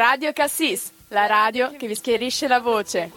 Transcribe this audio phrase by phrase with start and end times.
[0.00, 3.10] Radio Cassis, la radio che vi schierisce la voce.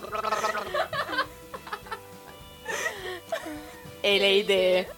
[4.02, 4.90] e le idee.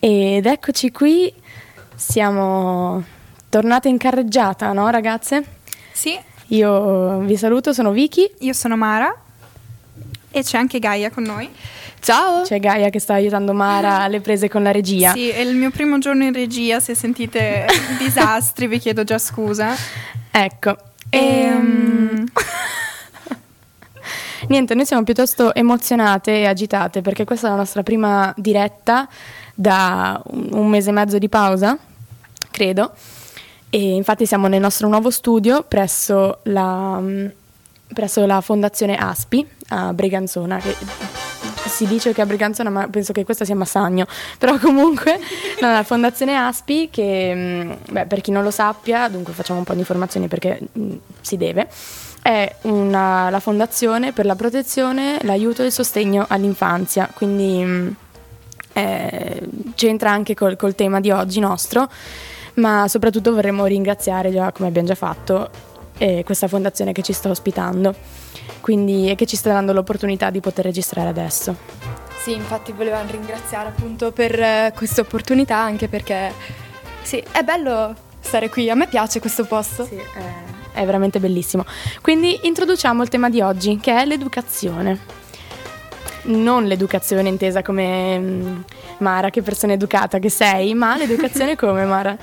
[0.00, 1.32] Ed eccoci qui,
[1.94, 3.04] siamo
[3.48, 5.44] tornate in carreggiata, no ragazze?
[5.92, 9.14] Sì, Io vi saluto, sono Vicky, io sono Mara
[10.32, 11.48] e c'è anche Gaia con noi.
[12.00, 12.42] Ciao!
[12.42, 15.12] c'è Gaia che sta aiutando Mara alle prese con la regia.
[15.12, 17.66] Sì, è il mio primo giorno in regia, se sentite
[17.98, 19.76] disastri vi chiedo già scusa.
[20.32, 20.88] Ecco.
[21.10, 22.24] Ehm,
[24.48, 29.08] Niente, noi siamo piuttosto emozionate e agitate perché questa è la nostra prima diretta
[29.54, 31.78] da un mese e mezzo di pausa,
[32.50, 32.92] credo.
[33.68, 37.00] E infatti siamo nel nostro nuovo studio presso la,
[37.92, 40.58] presso la fondazione ASPI a Briganzona.
[40.58, 41.19] Che
[41.70, 44.06] si dice che a Briganzona, ma penso che questa sia Massagno.
[44.38, 45.18] Però comunque
[45.60, 49.64] no, la fondazione ASPI che, mm, beh, per chi non lo sappia, dunque facciamo un
[49.64, 51.68] po' di informazioni perché mm, si deve,
[52.22, 57.08] è una- la fondazione per la protezione, l'aiuto e il sostegno all'infanzia.
[57.14, 57.88] Quindi mm,
[58.72, 61.88] eh, c'entra anche col, col tema di oggi nostro,
[62.54, 65.50] ma soprattutto vorremmo ringraziare, già, come abbiamo già fatto,
[66.00, 67.94] eh, questa fondazione che ci sta ospitando
[68.60, 71.56] quindi, e che ci sta dando l'opportunità di poter registrare adesso.
[72.22, 76.32] Sì, infatti volevamo ringraziare appunto per eh, questa opportunità, anche perché
[77.02, 79.84] sì, è bello stare qui, a me piace questo posto.
[79.84, 81.64] Sì, è, è veramente bellissimo.
[82.00, 85.18] Quindi introduciamo il tema di oggi, che è l'educazione.
[86.22, 88.60] Non l'educazione intesa come mm,
[88.98, 92.16] Mara, che persona educata che sei, ma l'educazione come Mara?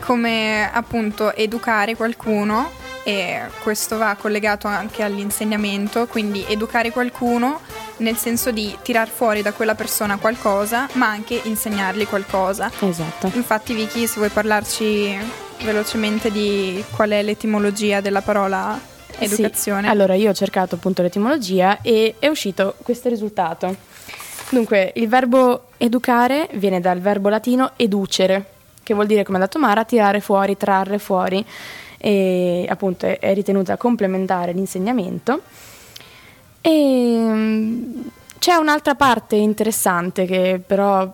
[0.00, 2.70] come appunto educare qualcuno
[3.06, 7.60] e questo va collegato anche all'insegnamento, quindi educare qualcuno
[7.98, 12.68] nel senso di tirar fuori da quella persona qualcosa, ma anche insegnargli qualcosa.
[12.80, 13.30] Esatto.
[13.34, 15.16] Infatti Vicky, se vuoi parlarci
[15.62, 18.76] velocemente di qual è l'etimologia della parola
[19.18, 19.82] educazione.
[19.82, 23.72] Sì, Allora, io ho cercato appunto l'etimologia e è uscito questo risultato.
[24.48, 28.46] Dunque, il verbo educare viene dal verbo latino educere,
[28.82, 31.44] che vuol dire, come ha detto Mara, tirare fuori, trarre fuori,
[32.06, 35.40] e appunto è, ritenuta complementare l'insegnamento.
[36.60, 38.00] E mm,
[38.38, 41.12] c'è un'altra parte interessante che però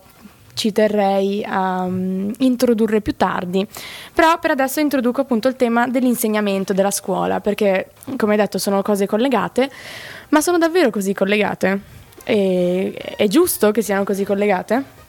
[0.52, 3.66] ci terrei a mm, introdurre più tardi,
[4.12, 9.06] però per adesso introduco appunto il tema dell'insegnamento della scuola, perché come detto sono cose
[9.06, 9.70] collegate,
[10.28, 11.80] ma sono davvero così collegate?
[12.22, 15.00] E, è giusto che siano così collegate?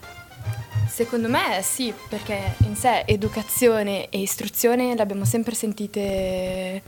[0.94, 6.84] Secondo me sì, perché in sé educazione e istruzione le abbiamo sempre sentite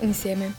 [0.00, 0.52] insieme.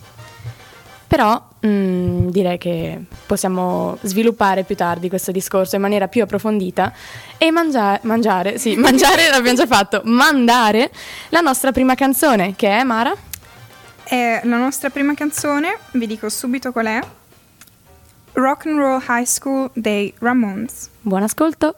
[1.06, 6.94] Però mm, direi che possiamo sviluppare più tardi questo discorso in maniera più approfondita
[7.38, 10.90] e mangia- mangiare, sì, mangiare l'abbiamo già fatto, mandare
[11.29, 13.13] la nostra prima canzone, che è Mara?
[14.06, 17.00] È la nostra prima canzone, vi dico subito qual è.
[18.31, 20.90] Rock and Roll High School dei Ramones.
[21.01, 21.75] Buon ascolto.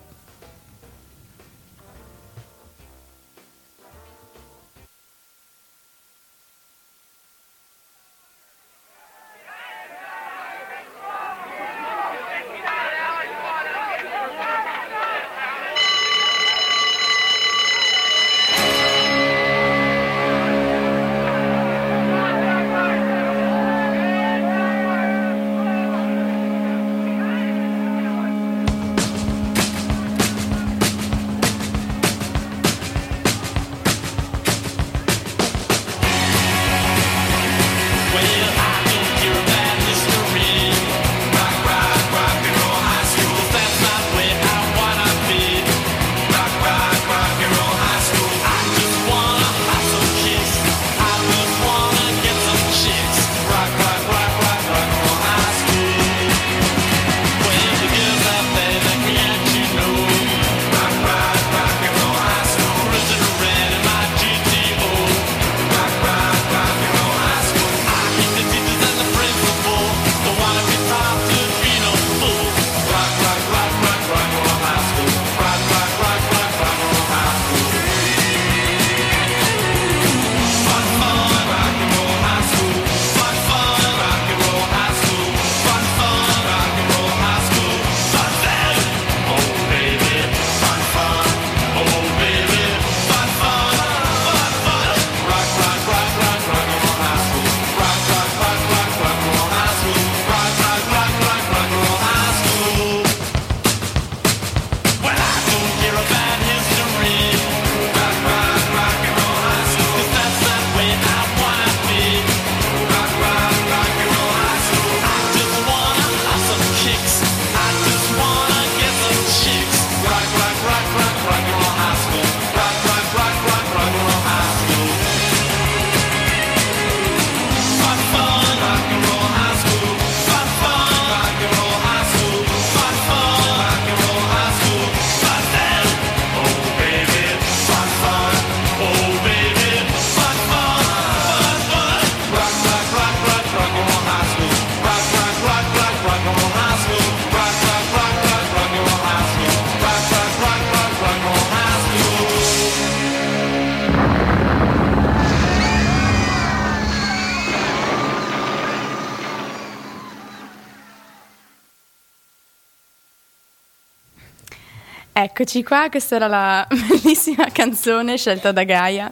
[165.34, 169.12] Eccoci qua, questa era la bellissima canzone scelta da Gaia.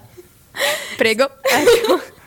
[0.97, 1.29] Prego.
[1.41, 2.01] Ecco.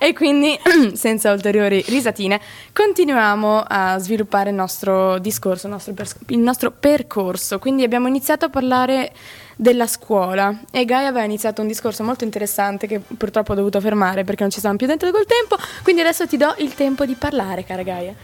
[0.00, 0.58] E quindi,
[0.94, 2.40] senza ulteriori risatine,
[2.72, 7.58] continuiamo a sviluppare il nostro discorso, il nostro, pers- il nostro, percorso.
[7.58, 9.12] Quindi abbiamo iniziato a parlare
[9.56, 14.24] della scuola e Gaia aveva iniziato un discorso molto interessante che purtroppo ho dovuto fermare
[14.24, 17.14] perché non ci stavamo più dentro col tempo, quindi adesso ti do il tempo di
[17.14, 18.14] parlare, cara Gaia.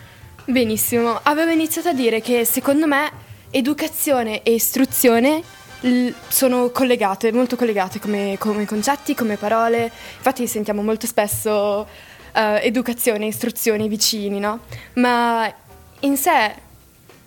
[0.47, 5.43] Benissimo, avevo iniziato a dire che secondo me educazione e istruzione
[6.29, 9.85] sono collegate, molto collegate come, come, concetti, come parole.
[10.17, 14.61] Infatti sentiamo molto spesso uh, educazione e istruzioni vicini, no?
[14.95, 15.53] Ma
[16.01, 16.55] in sé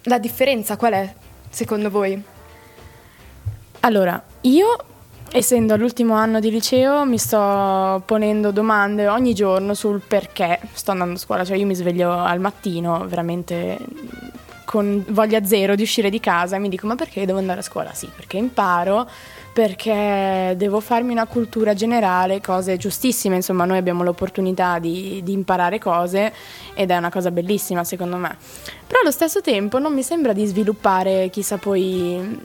[0.04, 1.14] la differenza qual è,
[1.50, 2.22] secondo voi?
[3.82, 4.76] Allora, io
[5.32, 11.16] essendo all'ultimo anno di liceo mi sto ponendo domande ogni giorno sul perché sto andando
[11.16, 13.78] a scuola, cioè io mi sveglio al mattino veramente
[14.68, 17.64] con voglia zero di uscire di casa e mi dico ma perché devo andare a
[17.64, 17.94] scuola?
[17.94, 19.10] Sì, perché imparo,
[19.54, 25.80] perché devo farmi una cultura generale, cose giustissime, insomma noi abbiamo l'opportunità di, di imparare
[25.80, 26.34] cose
[26.74, 28.36] ed è una cosa bellissima secondo me.
[28.86, 32.40] Però allo stesso tempo non mi sembra di sviluppare, chissà poi,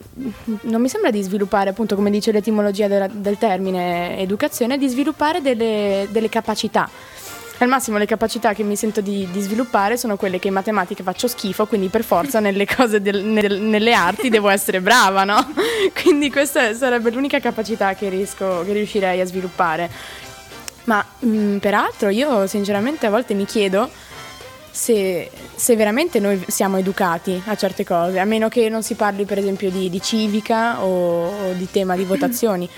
[0.60, 5.40] non mi sembra di sviluppare appunto come dice l'etimologia del, del termine educazione, di sviluppare
[5.40, 6.88] delle, delle capacità
[7.62, 11.02] al massimo le capacità che mi sento di, di, sviluppare sono quelle che in matematica
[11.02, 15.52] faccio schifo, quindi per forza nelle cose del, nel, nelle arti devo essere brava, no?
[16.02, 19.90] Quindi questa sarebbe l'unica capacità che, riesco, che riuscirei a sviluppare.
[20.84, 23.88] Ma mh, mm, peraltro io sinceramente a volte mi chiedo
[24.70, 29.24] se, se, veramente noi siamo educati a certe cose, a meno che non si parli
[29.24, 32.68] per esempio di, di civica o, o, di tema di votazioni,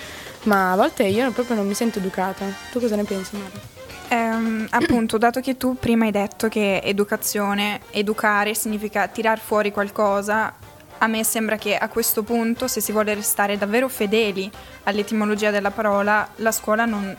[0.42, 2.44] ma a volte io proprio non mi sento educata.
[2.70, 3.74] Tu cosa ne pensi Mario?
[4.09, 10.55] Ehm, appunto, dato che tu prima hai detto che educazione, educare significa tirar fuori qualcosa,
[10.99, 14.51] a me sembra che a questo punto, se si vuole restare davvero fedeli
[14.85, 17.15] all'etimologia della parola, la scuola non,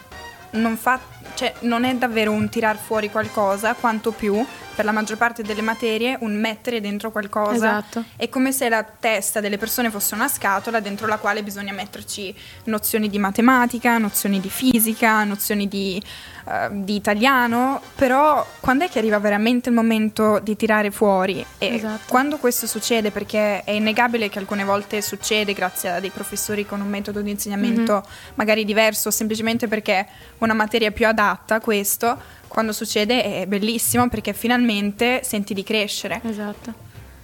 [0.52, 1.00] non fa
[1.36, 4.44] cioè non è davvero un tirar fuori qualcosa, quanto più
[4.76, 7.56] per la maggior parte delle materie un mettere dentro qualcosa.
[7.56, 8.04] Esatto.
[8.16, 12.34] È come se la testa delle persone fosse una scatola dentro la quale bisogna metterci
[12.66, 16.02] nozioni di matematica, nozioni di fisica, nozioni di,
[16.46, 21.46] uh, di italiano, però quando è che arriva veramente il momento di tirare fuori?
[21.58, 22.04] E esatto.
[22.08, 26.82] quando questo succede, perché è innegabile che alcune volte succede grazie a dei professori con
[26.82, 28.34] un metodo di insegnamento mm-hmm.
[28.36, 30.06] magari diverso, semplicemente perché
[30.40, 32.18] una materia è più adatta adatta a questo,
[32.56, 36.22] quando succede è bellissimo perché finalmente senti di crescere.
[36.24, 36.74] Esatto.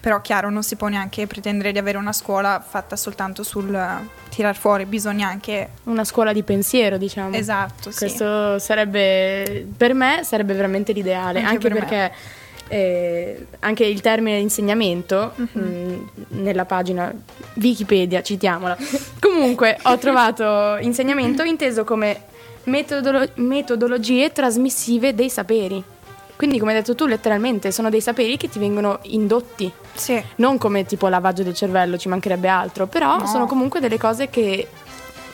[0.01, 3.73] Però chiaro, non si può neanche pretendere di avere una scuola fatta soltanto sul
[4.27, 5.69] tirar fuori, bisogna anche...
[5.83, 7.33] Una scuola di pensiero, diciamo.
[7.33, 7.99] Esatto, sì.
[7.99, 12.11] Questo sarebbe, per me, sarebbe veramente l'ideale, anche, anche per perché...
[12.67, 15.59] Eh, anche il termine insegnamento uh-huh.
[15.59, 17.13] mh, nella pagina
[17.53, 18.77] Wikipedia, citiamola.
[19.19, 22.29] Comunque ho trovato insegnamento inteso come
[22.65, 25.83] metodolo- metodologie trasmissive dei saperi.
[26.35, 29.71] Quindi, come hai detto tu, letteralmente sono dei saperi che ti vengono indotti.
[29.93, 30.21] Sì.
[30.37, 33.27] Non come tipo lavaggio del cervello, ci mancherebbe altro, però no.
[33.27, 34.67] sono comunque delle cose che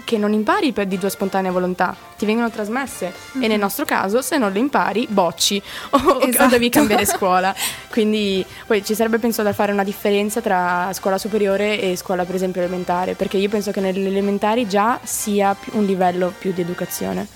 [0.08, 3.44] che non impari per di tua spontanea volontà, ti vengono trasmesse mm-hmm.
[3.44, 3.64] e nel mhm.
[3.64, 5.62] nostro caso se non le impari bocci
[5.92, 6.46] o, esatto.
[6.46, 7.54] o devi cambiare scuola.
[7.90, 12.36] Quindi poi ci sarebbe penso da fare una differenza tra scuola superiore e scuola per
[12.36, 17.28] esempio elementare, perché io penso che nelle elementari già sia un livello più di educazione.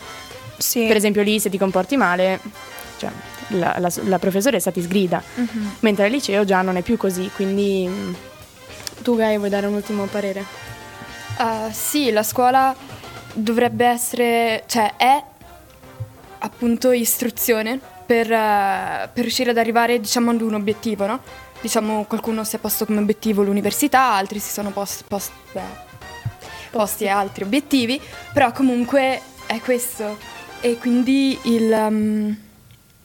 [0.55, 0.85] Sì.
[0.87, 2.39] Per esempio lì se ti comporti male,
[2.99, 3.09] cioè,
[3.49, 5.67] la, la, la, professoressa ti sgrida, mm-hmm.
[5.79, 8.15] mentre al liceo già non è più così, quindi
[9.01, 10.69] tu Gai vuoi dare un ultimo parere?
[11.37, 12.75] Uh, sì, la scuola
[13.33, 15.23] dovrebbe essere, cioè è
[16.39, 21.19] appunto istruzione per, uh, per riuscire ad arrivare diciamo ad un obiettivo, no?
[21.61, 25.61] Diciamo qualcuno si è posto come obiettivo l'università, altri si sono post, post, beh,
[26.71, 28.01] posti altri obiettivi,
[28.33, 30.17] però comunque è questo
[30.59, 32.37] e quindi il, um,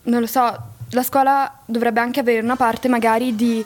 [0.02, 3.64] non lo so, la scuola dovrebbe anche avere una parte magari di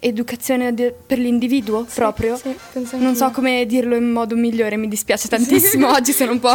[0.00, 2.36] educazione de- per l'individuo sì, proprio.
[2.36, 2.56] Sì,
[2.92, 6.54] non so come dirlo in modo migliore, mi dispiace tantissimo, oggi sono un po'...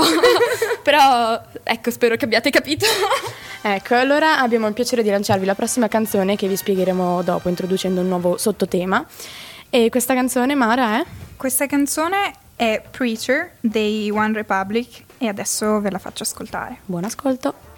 [0.83, 2.85] però ecco, spero che abbiate capito.
[3.61, 8.01] ecco, allora abbiamo il piacere di lanciarvi la prossima canzone che vi spiegheremo dopo introducendo
[8.01, 9.05] un nuovo sottotema.
[9.69, 11.05] E questa canzone, Mara, è?
[11.35, 16.77] Questa canzone è Preacher dei One Republic e adesso ve la faccio ascoltare.
[16.85, 17.72] Buon ascolto.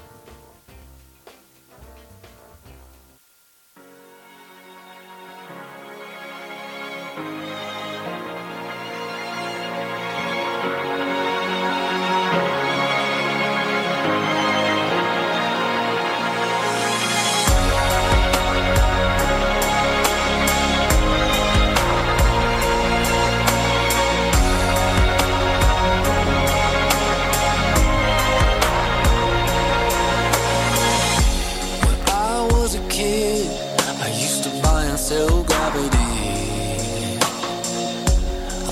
[35.05, 36.13] still gravity.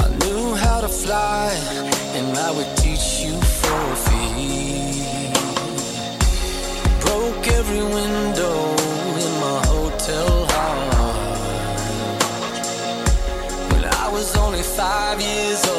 [0.04, 1.52] I knew how to fly,
[2.18, 4.26] and I would teach you for a.
[7.02, 8.58] Broke every window
[9.24, 11.14] in my hotel hall.
[13.72, 15.73] When I was only five years old.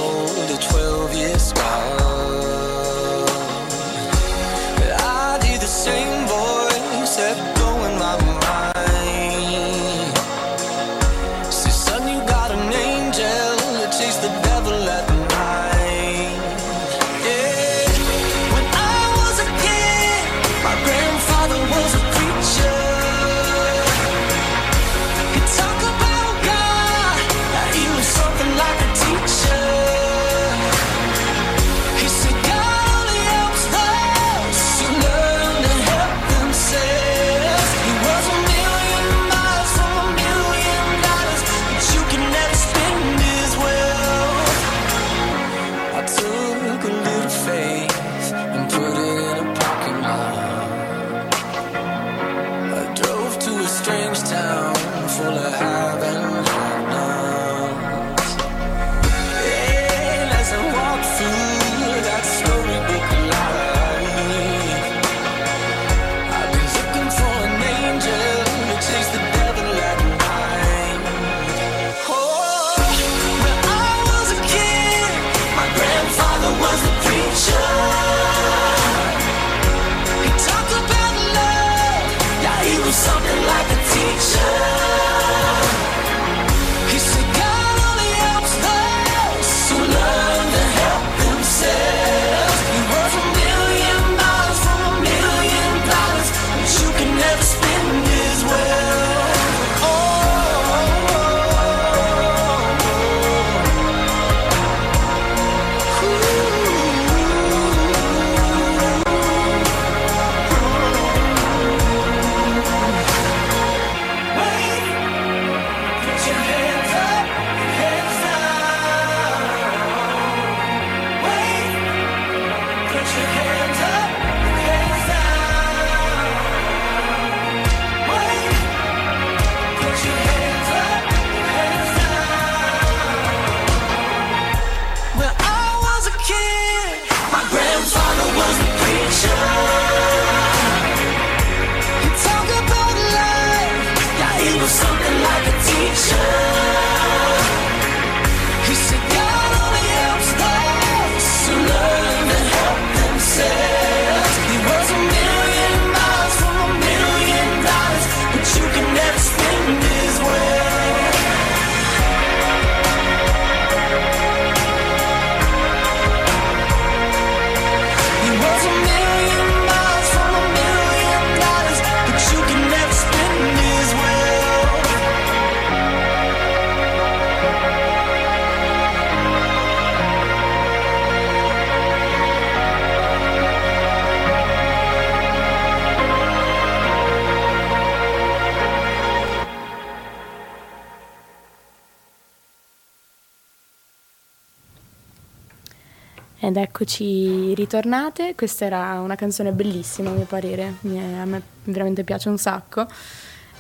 [196.85, 202.37] Eccoci ritornate, questa era una canzone bellissima a mio parere, a me veramente piace un
[202.37, 202.87] sacco.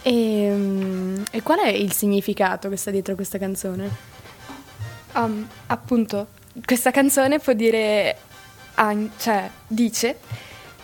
[0.03, 3.89] E, mm, e qual è il significato che sta dietro questa canzone?
[5.15, 6.27] Um, appunto,
[6.67, 8.19] questa canzone può dire,
[9.17, 10.19] cioè, dice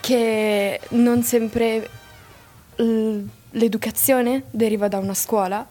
[0.00, 1.90] che non sempre
[3.50, 5.66] l'educazione deriva da una scuola,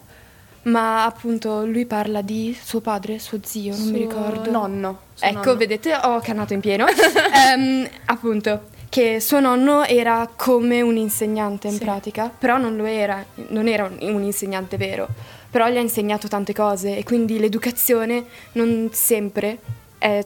[0.62, 4.50] ma appunto lui parla di suo padre, suo zio, non mi Suo ricordo.
[4.50, 5.56] nonno, ecco, nonno.
[5.56, 6.86] vedete, ho cannato in pieno.
[7.32, 11.80] Ehm, appunto, che suo nonno era come un insegnante in Sì.
[11.80, 15.08] pratica, però non lo era, non era un, insegnante vero,
[15.50, 19.58] però gli ha insegnato tante cose e quindi l'educazione non sempre
[19.98, 20.22] è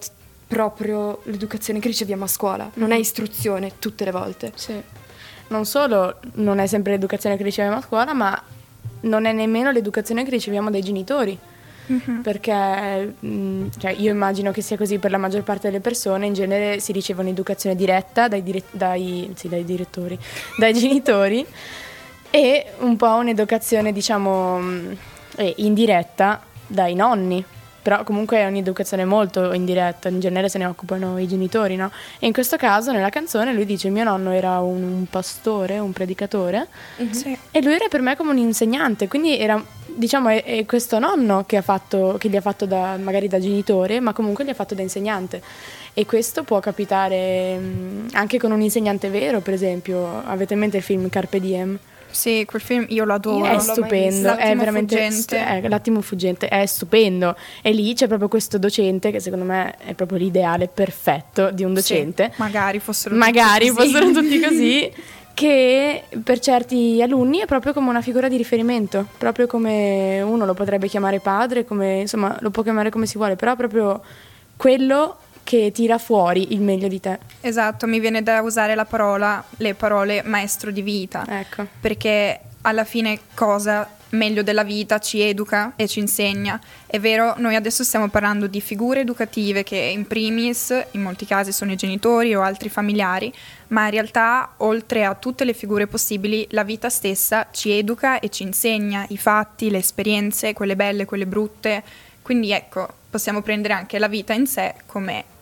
[0.46, 4.52] proprio l'educazione che riceviamo a scuola, non è istruzione tutte le volte.
[4.54, 4.80] Sì.
[5.48, 8.42] Non solo non è sempre l'educazione che riceviamo a scuola, ma
[9.04, 11.38] non è nemmeno l'educazione che riceviamo dai genitori.
[12.22, 16.32] Perché mh, cioè, io immagino che sia così per la maggior parte delle persone, in
[16.32, 20.18] genere si riceve un'educazione diretta dai, dire- dai- sì, dai direttori,
[20.56, 21.44] dai genitori
[22.30, 24.96] e un po' un'educazione diciamo mh,
[25.36, 27.44] eh, indiretta dai nonni.
[27.84, 31.90] Però comunque è un'educazione molto indiretta, in genere se ne occupano i genitori, no?
[32.18, 36.66] E in questo caso nella canzone lui dice mio nonno era un pastore, un predicatore
[37.10, 37.36] Sì.
[37.50, 41.44] e lui era per me come un insegnante, quindi era diciamo è, è questo nonno
[41.46, 44.54] che, ha fatto, che gli ha fatto da, magari da genitore, ma comunque gli ha
[44.54, 45.42] fatto da insegnante.
[45.92, 50.22] E questo può capitare mh, anche con un insegnante vero, per esempio.
[50.24, 51.78] Avete in mente il film Carpe Diem?
[52.14, 53.44] Sì, quel film io lo adoro.
[53.44, 55.20] è stupendo, è veramente fuggente.
[55.20, 57.36] stu- eh, l'attimo fuggente è stupendo.
[57.60, 61.74] E lì c'è proprio questo docente che secondo me è proprio l'ideale perfetto di un
[61.74, 62.30] docente.
[62.32, 63.90] Sì, magari fossero magari tutti così.
[63.90, 64.92] fossero tutti così,
[65.34, 70.54] che per certi alunni è proprio come una figura di riferimento, proprio come uno lo
[70.54, 74.00] potrebbe chiamare padre, come, insomma lo può chiamare come si vuole, però proprio
[74.56, 77.18] quello che tira fuori il meglio di te.
[77.40, 81.24] Esatto, mi viene da usare la parola, le parole maestro di vita.
[81.28, 81.66] Ecco.
[81.80, 86.60] perché alla fine cosa meglio della vita ci educa e ci insegna.
[86.86, 91.52] È vero, noi adesso stiamo parlando di figure educative che in primis in molti casi
[91.52, 93.32] sono i genitori o altri familiari,
[93.68, 98.30] ma in realtà oltre a tutte le figure possibili la vita stessa ci educa e
[98.30, 101.82] ci insegna i fatti, le esperienze, quelle belle, quelle brutte.
[102.22, 105.32] Quindi ecco, possiamo prendere anche la vita in sé come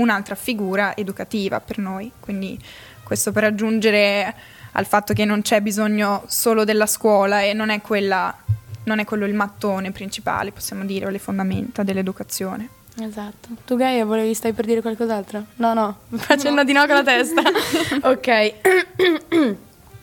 [0.00, 2.10] un'altra figura educativa per noi.
[2.18, 2.58] Quindi
[3.02, 4.34] questo per aggiungere
[4.72, 8.36] al fatto che non c'è bisogno solo della scuola e non è, quella,
[8.84, 12.68] non è quello il mattone principale, possiamo dire, o le fondamenta dell'educazione.
[13.00, 13.48] Esatto.
[13.64, 15.44] Tu Gaia volevi stai per dire qualcos'altro?
[15.56, 17.42] No, no, facendo di no con la testa.
[18.08, 18.26] ok.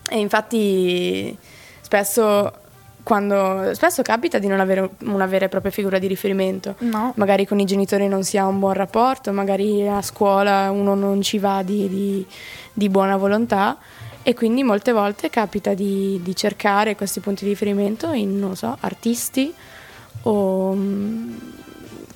[0.09, 1.37] e infatti
[1.81, 2.65] spesso
[3.07, 6.75] quando spesso capita di non avere una vera e propria figura di riferimento.
[6.79, 7.13] No.
[7.15, 11.21] Magari con i genitori non si ha un buon rapporto, magari a scuola uno non
[11.21, 12.25] ci va di, di-
[12.73, 13.77] di buona volontà
[14.23, 18.75] e quindi molte volte capita di, di cercare questi punti di riferimento in, non so,
[18.81, 19.53] artisti
[20.23, 21.37] o mm,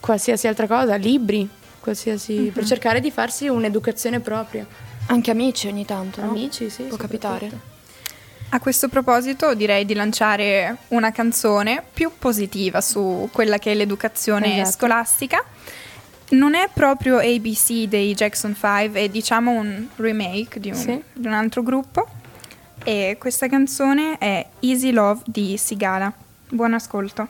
[0.01, 1.47] qualsiasi altra cosa, libri,
[1.80, 4.67] qualsiasi, per cercare di farsi un'educazione propria.
[5.06, 6.32] Anche amici ogni tanto, no?
[6.32, 6.84] Amici, sì.
[6.84, 7.70] Può capitare.
[8.53, 14.59] A questo proposito direi di lanciare una canzone più positiva su quella che è l'educazione
[14.59, 14.71] Esatto.
[14.77, 15.43] scolastica.
[16.31, 21.01] Non è proprio ABC dei Jackson 5, è diciamo un remake di un, Sì.
[21.13, 22.07] di un altro gruppo.
[22.83, 26.11] E questa canzone è Easy Love di Sigala.
[26.49, 27.27] Buon ascolto.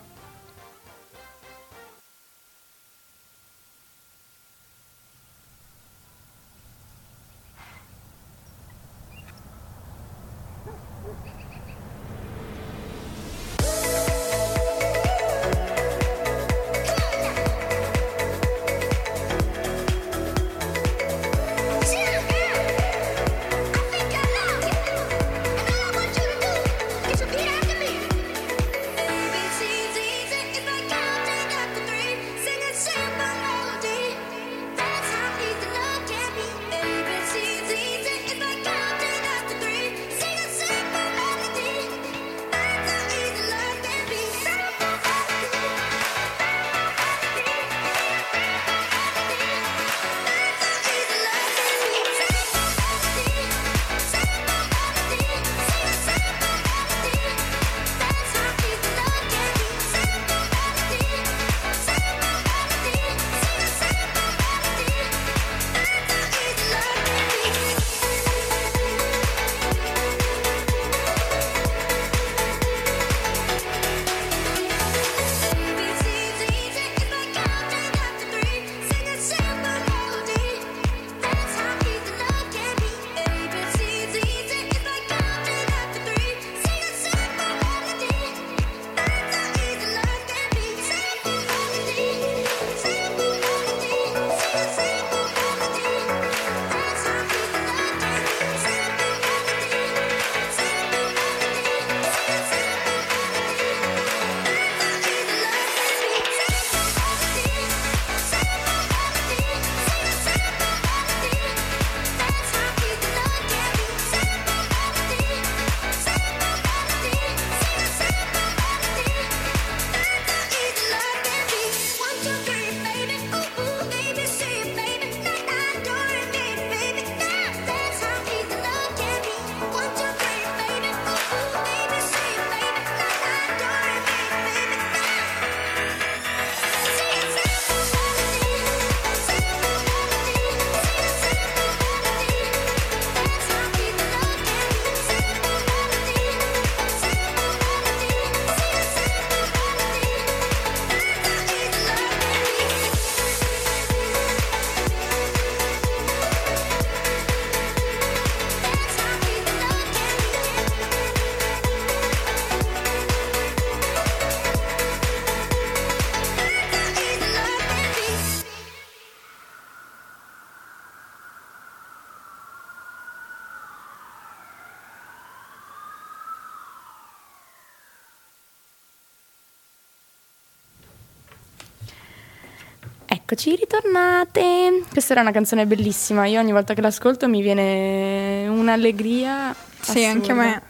[183.72, 184.84] Ritornate.
[184.90, 186.26] Questa era una canzone bellissima.
[186.26, 189.54] Io ogni volta che l'ascolto mi viene un'allegria.
[189.80, 190.48] Sì, anche a me.
[190.48, 190.66] assurda.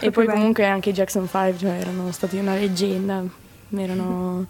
[0.00, 0.36] E poi bello.
[0.36, 3.22] comunque anche i Jackson 5, cioè erano stati una leggenda.
[3.76, 4.46] Erano,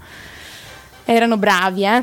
[1.05, 2.03] erano bravi, eh.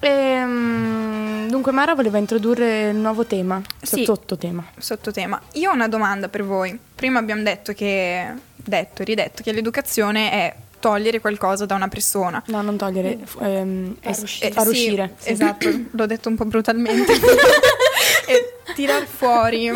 [0.00, 4.04] Ehm, dunque Mara voleva introdurre il nuovo tema, Sì.
[4.04, 4.64] sottotema.
[4.78, 5.38] Sottotema.
[5.54, 6.78] Io ho una domanda per voi.
[6.94, 10.54] Prima abbiamo detto che, detto e ridetto, che l'educazione è
[10.84, 12.42] togliere qualcosa da una persona.
[12.48, 14.52] No, non togliere, f- ehm, Far es- uscire.
[14.52, 15.14] far sì, uscire.
[15.16, 15.30] sì.
[15.30, 17.10] Esatto, l'ho detto un po' brutalmente.
[18.28, 19.70] e tirar fuori.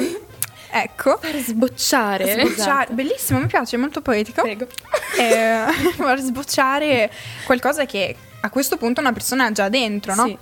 [0.70, 1.16] Ecco.
[1.16, 2.44] Per sbocciare.
[2.44, 2.92] Sbocciare.
[2.92, 4.42] Bellissimo, mi piace, è molto poetico.
[4.42, 4.66] Prego.
[5.18, 5.64] Eh,
[5.96, 7.10] far sbocciare
[7.46, 10.26] qualcosa che a questo punto una persona ha già dentro, no?
[10.26, 10.36] Sì.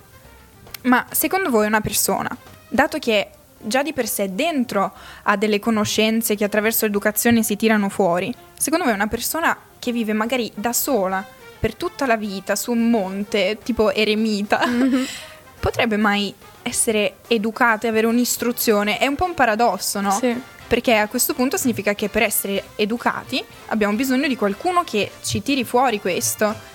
[0.83, 2.29] Ma secondo voi una persona,
[2.67, 7.89] dato che già di per sé dentro ha delle conoscenze che attraverso l'educazione si tirano
[7.89, 11.25] fuori, secondo voi una persona che vive magari da sola
[11.61, 14.61] per tutta la vita su un monte, tipo eremita,
[15.61, 18.99] potrebbe mai essere educata e avere un'istruzione?
[18.99, 20.11] È un po' un paradosso, no?
[20.11, 20.35] Sì.
[20.67, 25.41] Perché a questo punto significa che per essere educati abbiamo bisogno di qualcuno che ci
[25.41, 26.75] tiri fuori questo.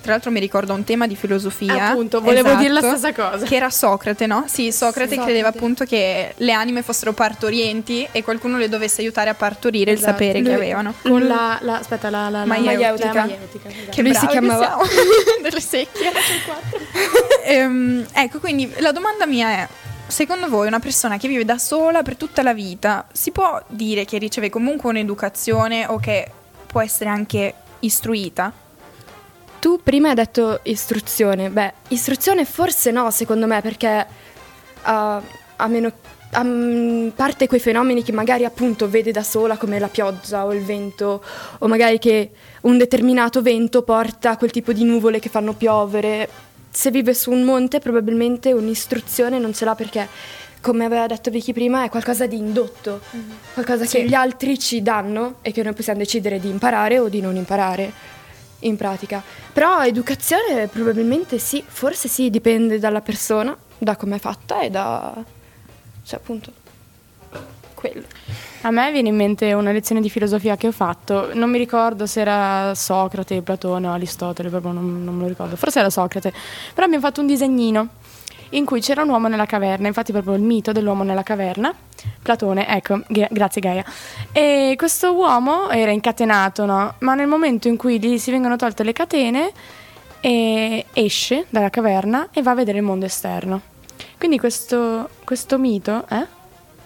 [0.00, 1.88] Tra l'altro mi ricorda un tema di filosofia.
[1.90, 3.44] Appunto, volevo dire la Esatto, stessa cosa.
[3.44, 4.44] Che era Socrate, no?
[4.48, 5.16] Sì, Socrate Sì.
[5.16, 5.56] credeva Socrate.
[5.58, 10.12] appunto che le anime fossero partorienti e qualcuno le dovesse aiutare a partorire il Esatto.
[10.12, 10.94] sapere che Lui- avevano.
[11.02, 13.12] Con la, la- aspetta, la, la, la Maieutica.
[13.12, 13.90] la maieutica, esatto.
[13.90, 14.76] Che Lui si bravi che chiamava-
[15.42, 16.10] delle secchie.
[17.44, 19.68] Ehm, ecco, quindi la domanda mia è:
[20.06, 24.04] secondo voi una persona che vive da sola per tutta la vita si può dire
[24.04, 26.30] che riceve comunque un'educazione o che
[26.66, 28.52] può essere anche istruita?
[29.60, 31.50] Tu prima hai detto istruzione.
[31.50, 34.06] Beh, istruzione forse no, secondo me, perché
[34.82, 35.22] ah,
[35.56, 35.92] a meno
[36.32, 36.46] a
[37.14, 41.22] parte quei fenomeni che magari appunto vede da sola come la pioggia o il vento
[41.58, 42.30] o magari che
[42.62, 46.28] un determinato vento porta quel tipo di nuvole che fanno piovere.
[46.70, 50.06] Se vive su un monte probabilmente un'istruzione non ce l'ha perché
[50.60, 53.00] come aveva detto Vicky prima è qualcosa di indotto,
[53.52, 57.20] qualcosa che gli altri ci danno e che noi possiamo decidere di imparare o di
[57.20, 58.18] non imparare
[58.60, 59.22] in pratica.
[59.52, 65.22] Però educazione probabilmente sì, forse sì, dipende dalla persona, da come è fatta e da...
[66.04, 66.52] cioè appunto
[67.74, 68.04] quello.
[68.62, 72.04] A me viene in mente una lezione di filosofia che ho fatto, non mi ricordo
[72.04, 76.30] se era Socrate, Platone o Aristotele, proprio non, non me lo ricordo, forse era Socrate,
[76.74, 77.88] però abbiamo fatto un disegnino
[78.50, 81.72] in cui c'era un uomo nella caverna, infatti proprio il mito dell'uomo nella caverna,
[82.22, 83.84] Platone, ecco, gra- grazie Gaia,
[84.32, 86.94] e questo uomo era incatenato, no?
[86.98, 89.52] ma nel momento in cui gli si vengono tolte le catene
[90.22, 93.62] esce dalla caverna e va a vedere il mondo esterno.
[94.18, 96.38] Quindi questo, questo mito, eh?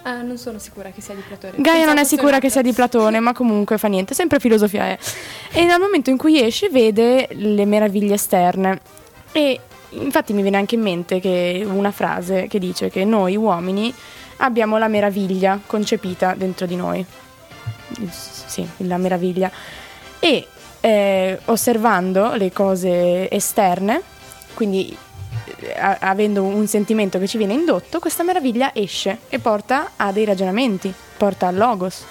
[0.03, 1.55] Ah, non sono sicura che sia di Platone.
[1.57, 4.85] Gaia non è Pensavo sicura che sia di Platone, ma comunque fa niente, sempre filosofia
[4.85, 4.99] è.
[5.51, 8.81] E nel momento in cui esce vede le meraviglie esterne.
[9.33, 9.61] E
[9.99, 13.93] infatti mi viene anche in mente che una frase che dice che noi uomini
[14.39, 17.05] abbiamo la meraviglia concepita dentro di noi.
[18.11, 19.51] Sì, la meraviglia.
[20.19, 20.47] E
[20.81, 24.03] eh, osservando le cose esterne,
[24.55, 24.97] quindi
[25.61, 30.13] eh, a- avendo un sentimento che ci viene indotto, questa meraviglia esce e porta a
[30.13, 32.05] dei ragionamenti, porta al logos.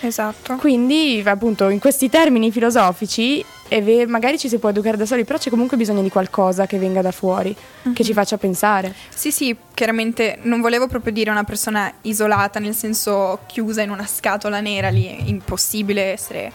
[0.00, 0.56] Esatto.
[0.56, 5.38] Quindi, appunto, in questi termini filosofici, ve- magari ci si può educare da soli, però
[5.38, 7.54] c'è comunque bisogno di qualcosa che venga da fuori,
[7.92, 8.94] che ci faccia pensare.
[9.14, 14.06] Sì, sì, chiaramente non volevo proprio dire una persona isolata, nel senso chiusa in una
[14.06, 16.50] scatola nera, lì è impossibile essere,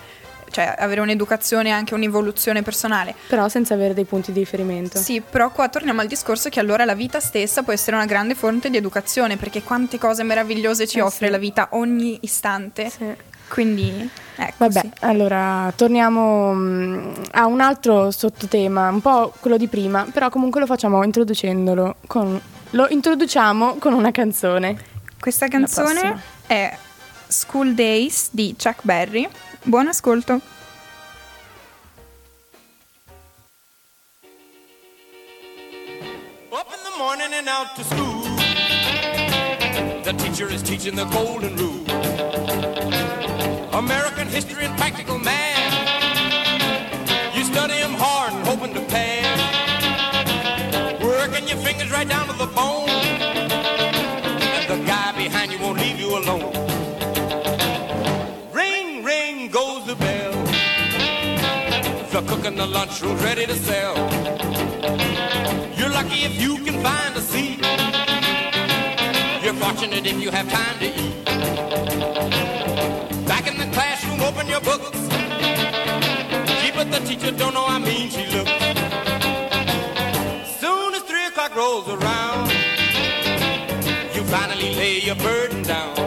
[0.51, 3.13] cioè avere un'educazione e anche un'evoluzione personale.
[3.27, 4.97] Però senza avere dei punti di riferimento.
[4.97, 8.35] Sì, però qua torniamo al discorso che allora la vita stessa può essere una grande
[8.35, 11.31] fonte di educazione, perché quante cose meravigliose ci Eh, offre sì.
[11.31, 12.89] la vita ogni istante.
[12.89, 13.05] Sì.
[13.47, 14.53] Quindi, ecco.
[14.57, 14.91] Vabbè, sì.
[15.01, 20.65] allora torniamo mm, a un altro sottotema, un po' quello di prima, però comunque lo
[20.65, 24.77] facciamo introducendolo con lo introduciamo con una canzone.
[25.19, 26.77] Questa canzone è
[27.27, 29.27] School Days di Chuck Berry.
[29.63, 30.41] Buon ascolto.
[36.51, 38.23] Up in the morning and out to school.
[40.03, 42.34] The teacher is teaching the golden rule.
[43.75, 45.73] American history and practical math.
[47.35, 49.39] You study 'em hard and hoping to pass.
[51.01, 52.89] Working your fingers right down to the bone.
[54.57, 56.53] And the guy behind you won't leave you alone.
[58.53, 60.33] Ring, ring goes the bell.
[62.13, 63.95] The cook in the lunchroom's ready to sell.
[65.77, 67.59] You're lucky if you can find a seat.
[69.43, 71.34] You're fortunate if you have time to eat.
[74.45, 74.99] in your books.
[76.61, 78.51] She but the teacher don't know how mean she looks.
[80.59, 82.49] Soon as three o'clock rolls around,
[84.15, 86.04] you finally lay your burden down.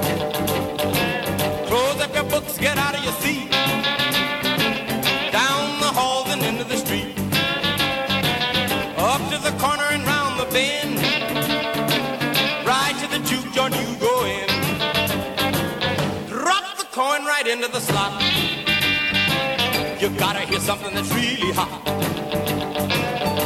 [20.59, 21.85] You something that's really hot.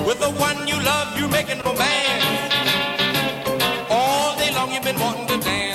[0.07, 2.55] With the one you love, you're making romance.
[3.91, 5.72] All day long you've been wanting to dance.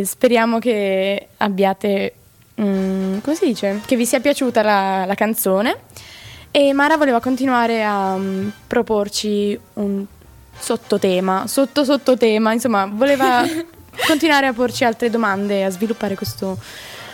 [0.00, 2.14] E speriamo che abbiate,
[2.60, 5.76] mm, come si dice, che vi sia piaciuta la, la canzone.
[6.50, 10.04] E Mara voleva continuare a mm, proporci un
[10.58, 13.44] sottotema, sotto sottotema, insomma, voleva
[14.06, 16.58] continuare a porci altre domande e a sviluppare questo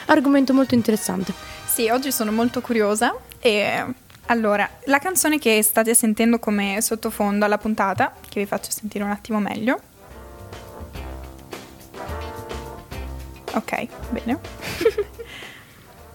[0.07, 1.35] argomento molto interessante.
[1.66, 3.85] Sì, oggi sono molto curiosa e
[4.27, 9.11] allora, la canzone che state sentendo come sottofondo alla puntata, che vi faccio sentire un
[9.11, 9.81] attimo meglio.
[13.56, 14.38] Ok, bene.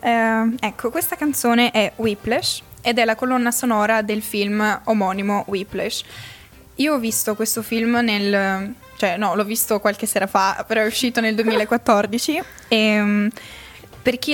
[0.04, 6.04] Eh, ecco, questa canzone è Whiplash ed è la colonna sonora del film omonimo Whiplash.
[6.78, 8.74] Io ho visto questo film nel...
[8.98, 13.00] cioè no, l'ho visto qualche sera fa, però è uscito nel 2014 e...
[13.00, 13.28] mm,
[14.02, 14.34] per chi,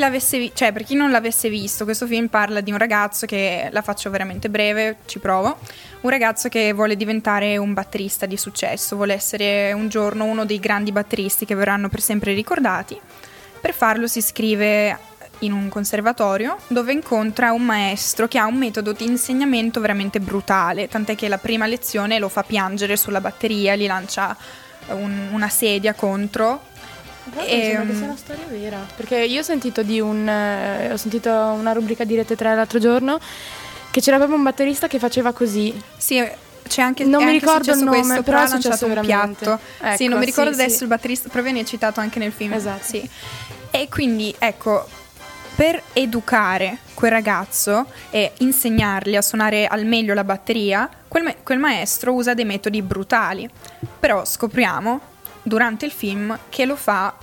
[0.54, 4.10] cioè, per chi non l'avesse visto, questo film parla di un ragazzo che, la faccio
[4.10, 5.60] veramente breve, ci provo,
[6.02, 10.60] un ragazzo che vuole diventare un batterista di successo, vuole essere un giorno uno dei
[10.60, 13.00] grandi batteristi che verranno per sempre ricordati.
[13.60, 14.98] Per farlo si iscrive
[15.42, 20.88] in un conservatorio dove incontra un maestro che ha un metodo di insegnamento veramente brutale,
[20.88, 24.36] tant'è che la prima lezione lo fa piangere sulla batteria, gli lancia
[24.90, 26.62] un- una sedia contro.
[27.46, 28.86] Ehm, Ehm, una storia vera.
[28.96, 30.28] Perché io ho sentito di un.
[30.30, 33.20] eh, ho sentito una rubrica di Rete 3 l'altro giorno
[33.98, 35.74] che c'era proprio un batterista che faceva così.
[35.98, 36.24] Sì,
[36.68, 39.60] c'è anche Non mi ricordo il nome, questo, però ha lanciato un piatto.
[39.96, 40.84] sì, Ecco, non mi ricordo sì, adesso sì.
[40.84, 42.54] il batterista, però viene citato anche nel film.
[42.54, 42.84] Esatto.
[42.84, 43.10] Sì.
[43.72, 44.88] E quindi, ecco,
[45.56, 51.58] per educare quel ragazzo e insegnargli a suonare al meglio la batteria, quel, ma- quel
[51.58, 53.50] maestro usa dei metodi brutali.
[54.00, 55.02] Però scopriamo
[55.42, 57.16] durante il film che lo fa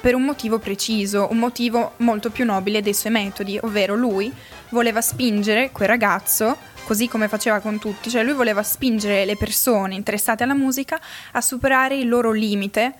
[0.00, 4.32] per un motivo preciso, un motivo molto più nobile dei suoi metodi, ovvero lui
[4.70, 9.94] voleva spingere quel ragazzo, così come faceva con tutti, cioè lui voleva spingere le persone
[9.94, 11.00] interessate alla musica
[11.32, 12.94] a superare il loro limite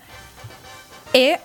[1.11, 1.39] e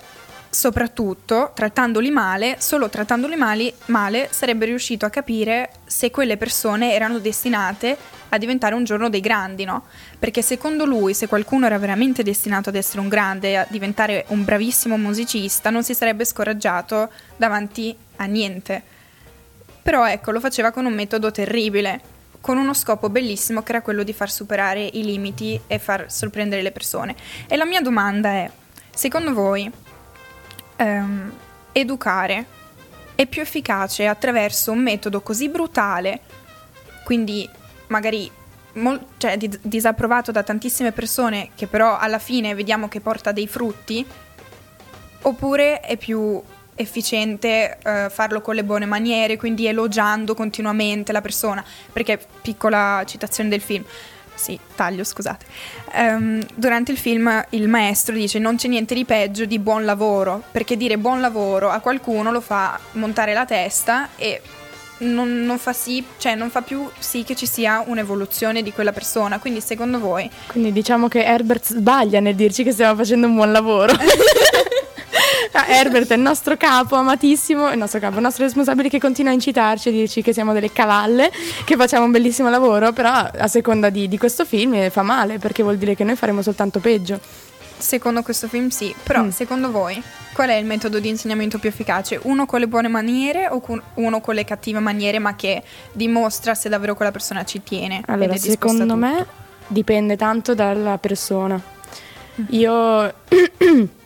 [0.50, 7.18] soprattutto trattandoli male, solo trattandoli male, male sarebbe riuscito a capire se quelle persone erano
[7.20, 7.96] destinate
[8.28, 9.84] a diventare un giorno dei grandi, no?
[10.18, 14.44] Perché secondo lui, se qualcuno era veramente destinato ad essere un grande, a diventare un
[14.44, 18.91] bravissimo musicista, non si sarebbe scoraggiato davanti a niente.
[19.82, 22.00] Però ecco, lo faceva con un metodo terribile,
[22.40, 26.62] con uno scopo bellissimo che era quello di far superare i limiti e far sorprendere
[26.62, 27.14] le persone.
[27.46, 28.50] E la mia domanda è,
[28.94, 29.70] secondo voi,
[30.76, 31.32] ehm,
[31.72, 32.46] educare
[33.14, 36.20] è più efficace attraverso un metodo così brutale,
[37.04, 37.48] quindi
[37.88, 38.30] magari
[38.74, 43.46] mol- cioè, di- disapprovato da tantissime persone, che però alla fine vediamo che porta dei
[43.46, 44.04] frutti,
[45.22, 46.42] oppure è più
[46.74, 53.48] efficiente eh, farlo con le buone maniere, quindi elogiando continuamente la persona, perché piccola citazione
[53.48, 53.84] del film.
[54.34, 55.44] Sì, taglio, scusate.
[55.92, 60.42] Ehm, durante il film il maestro dice non c'è niente di peggio di buon lavoro,
[60.50, 64.40] perché dire buon lavoro a qualcuno lo fa montare la testa e
[64.98, 68.92] non, non fa sì, cioè non fa più sì che ci sia un'evoluzione di quella
[68.92, 69.38] persona.
[69.38, 73.52] Quindi secondo voi Quindi diciamo che Herbert sbaglia nel dirci che stiamo facendo un buon
[73.52, 73.92] lavoro.
[75.52, 79.30] Ah, Herbert è il nostro capo amatissimo, il nostro capo, il nostro responsabile che continua
[79.30, 81.30] a incitarci a dirci che siamo delle cavalle,
[81.64, 85.62] che facciamo un bellissimo lavoro, però a seconda di, di questo film fa male perché
[85.62, 87.18] vuol dire che noi faremo soltanto peggio.
[87.76, 89.28] Secondo questo film sì, però Mm.
[89.30, 90.00] secondo voi
[90.32, 92.18] qual è il metodo di insegnamento più efficace?
[92.22, 93.60] Uno con le buone maniere o
[93.94, 98.00] uno con le cattive maniere ma che dimostra se davvero quella persona ci tiene?
[98.06, 99.26] Allora, secondo me
[99.66, 101.60] dipende tanto dalla persona.
[102.50, 103.12] Io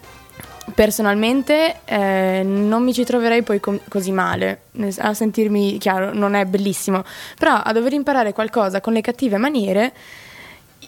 [0.75, 4.63] personalmente eh, non mi ci troverei poi com- così male,
[4.99, 7.05] a sentirmi chiaro, non è bellissimo,
[7.39, 9.93] però a dover imparare qualcosa con le cattive maniere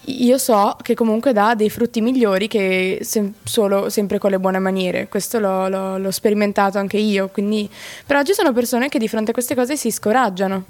[0.09, 4.59] io so che comunque dà dei frutti migliori che sem- solo sempre con le buone
[4.59, 5.09] maniere.
[5.09, 7.29] Questo l'ho, l'ho- l'ho sperimentato anche io.
[7.29, 7.69] Quindi...
[8.07, 10.65] Però ci sono persone che di fronte a queste cose si scoraggiano.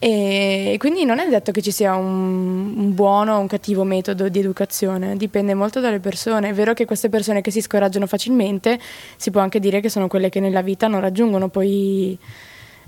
[0.00, 4.28] E quindi non è detto che ci sia un, un buono o un cattivo metodo
[4.28, 6.50] di educazione, dipende molto dalle persone.
[6.50, 8.78] È vero che queste persone che si scoraggiano facilmente
[9.16, 12.16] si può anche dire che sono quelle che nella vita non raggiungono poi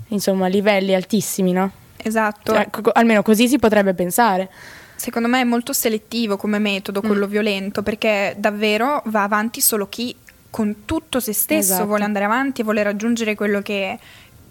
[0.09, 1.71] insomma livelli altissimi, no?
[1.97, 2.53] Esatto.
[2.53, 4.49] Cioè, co- almeno così si potrebbe pensare.
[4.95, 7.07] Secondo me è molto selettivo come metodo Mm.
[7.07, 10.15] quello violento perché davvero va avanti solo chi
[10.49, 11.85] con tutto se stesso Esatto.
[11.87, 13.99] vuole andare avanti e vuole raggiungere quello che,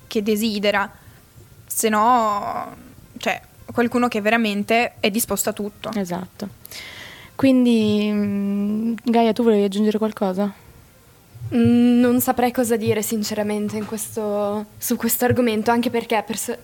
[0.06, 0.90] che desidera.
[1.72, 2.74] Se no,
[3.18, 3.40] cioè,
[3.72, 5.90] qualcuno che veramente è disposto a tutto.
[5.94, 6.48] Esatto.
[7.36, 10.52] Quindi, mm, Gaia, tu volevi aggiungere qualcosa?
[11.54, 16.56] Mm, Non saprei cosa dire sinceramente in questo- su questo argomento, anche perché perso-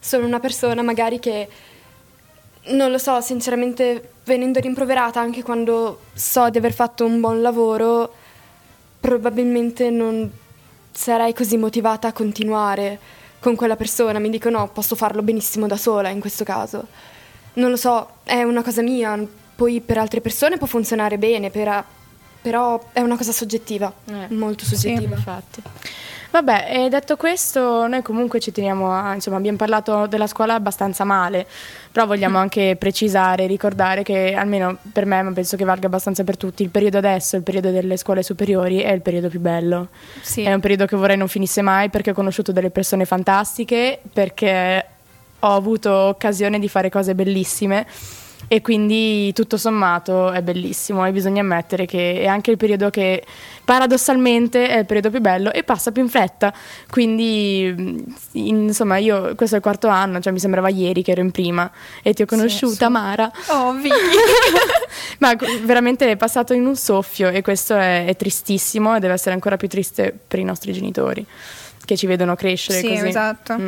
[0.00, 1.48] sono una persona magari che,
[2.68, 8.12] non lo so, sinceramente venendo rimproverata anche quando so di aver fatto un buon lavoro,
[8.98, 10.30] probabilmente non
[10.90, 12.98] sarei così motivata a continuare
[13.42, 14.18] con quella persona.
[14.20, 16.86] Mi dico no, posso farlo benissimo da sola in questo caso.
[17.54, 19.18] Non lo so, è una cosa mia,
[19.56, 21.84] poi per altre persone può funzionare bene, per-
[22.40, 25.16] però è una cosa soggettiva, Eh, molto Sì, soggettiva.
[25.16, 25.62] infatti.
[26.32, 31.46] Vabbè, detto questo, noi comunque ci teniamo a, insomma, abbiamo parlato della scuola abbastanza male,
[31.92, 36.38] però vogliamo anche precisare, ricordare che almeno per me, ma penso che valga abbastanza per
[36.38, 39.88] tutti, il periodo adesso, il periodo delle scuole superiori è il periodo più bello.
[40.22, 40.40] Sì.
[40.40, 44.86] È un periodo che vorrei non finisse mai perché ho conosciuto delle persone fantastiche, perché
[45.38, 47.86] ho avuto occasione di fare cose bellissime
[48.48, 53.24] e quindi tutto sommato è bellissimo e bisogna ammettere che è anche il periodo che
[53.64, 56.52] paradossalmente è il periodo più bello e passa più in fretta.
[56.90, 57.98] Quindi mh,
[58.32, 61.70] insomma io questo è il quarto anno, cioè mi sembrava ieri che ero in prima
[62.02, 62.92] e ti ho conosciuta sì.
[62.92, 63.30] Mara.
[63.48, 63.74] Oh.
[65.18, 69.34] Ma veramente è passato in un soffio e questo è, è tristissimo e deve essere
[69.34, 71.24] ancora più triste per i nostri genitori
[71.84, 73.08] che ci vedono crescere Sì, così.
[73.08, 73.58] esatto.
[73.58, 73.66] Mm.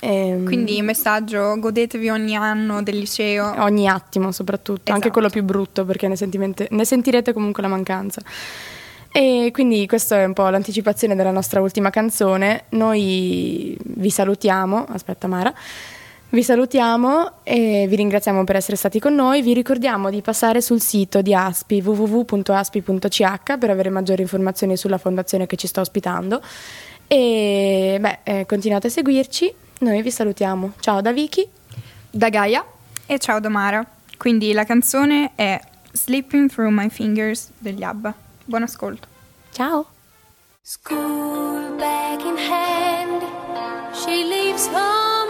[0.00, 3.54] Ehm, Quindi messaggio, godetevi ogni anno del liceo.
[3.62, 5.10] ogni attimo soprattutto, anche Esatto.
[5.12, 6.16] quello più brutto perché ne,
[6.70, 8.20] ne sentirete comunque la mancanza.
[9.14, 12.64] E quindi questa è un po' l'anticipazione della nostra ultima canzone.
[12.70, 15.52] Noi vi salutiamo, aspetta Mara,
[16.30, 19.42] vi salutiamo e vi ringraziamo per essere stati con noi.
[19.42, 25.44] Vi ricordiamo di passare sul sito di Aspi www.aspi.ch per avere maggiori informazioni sulla fondazione
[25.46, 26.40] che ci sta ospitando.
[27.06, 29.54] E beh, eh, continuate a seguirci.
[29.82, 30.74] Noi vi salutiamo.
[30.78, 31.44] Ciao da Vicky.
[32.08, 32.64] Da Gaia,
[33.04, 33.84] E ciao Domara.
[34.16, 35.60] Quindi la canzone è
[35.90, 38.14] Slipping Through My Fingers degli ABBA.
[38.44, 39.08] Buon ascolto.
[39.50, 39.86] Ciao.
[40.62, 43.22] School bag in hand,
[43.92, 45.21] she leaves home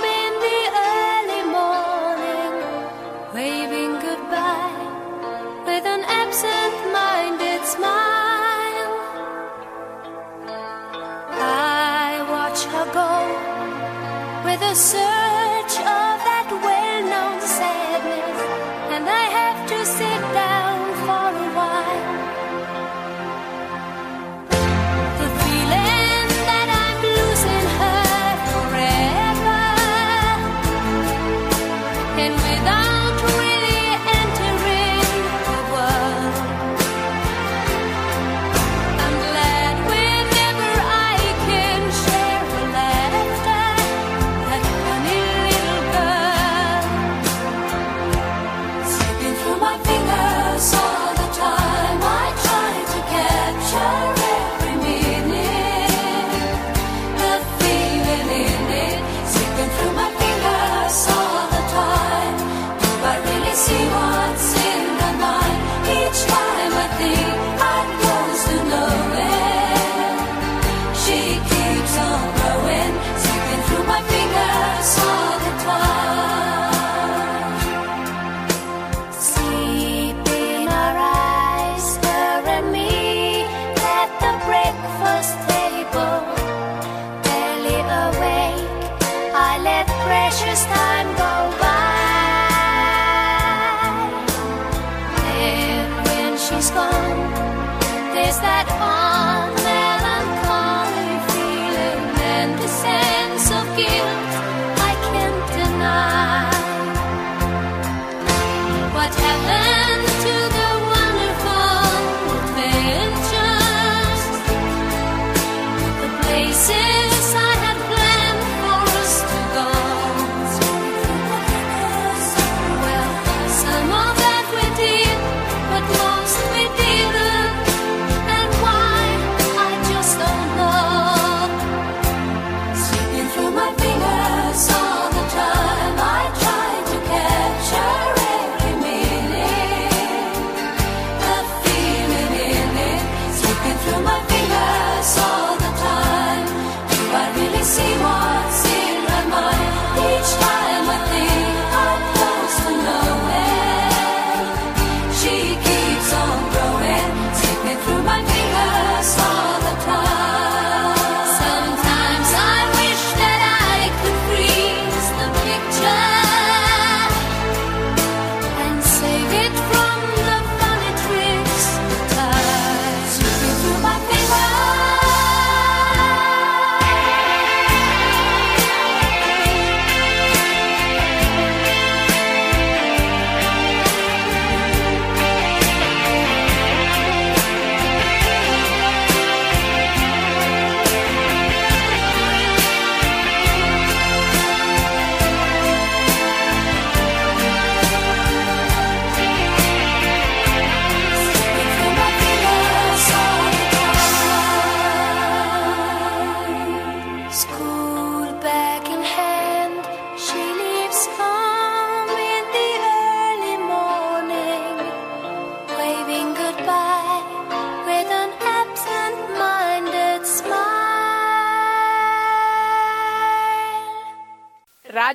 [14.63, 15.32] the sun.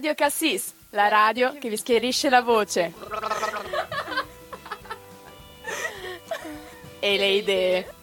[0.07, 2.93] Radio Cassis, la radio che vi schierisce la voce.
[6.99, 7.96] E le idee.